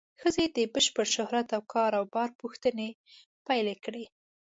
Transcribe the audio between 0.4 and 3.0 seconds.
د بشپړ شهرت او کار و بار پوښتنې